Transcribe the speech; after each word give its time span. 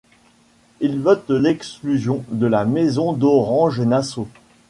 Il 0.79 0.99
vote 0.99 1.29
l'exclusion 1.29 2.25
de 2.31 2.47
la 2.47 2.65
maison 2.65 3.13
d'Orange-Nassau. 3.13 4.27